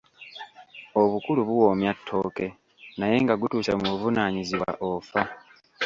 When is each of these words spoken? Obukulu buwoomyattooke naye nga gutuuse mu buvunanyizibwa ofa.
Obukulu 1.01 1.41
buwoomyattooke 1.47 2.45
naye 2.97 3.15
nga 3.23 3.33
gutuuse 3.41 3.71
mu 3.79 3.87
buvunanyizibwa 3.91 4.69
ofa. 4.89 5.21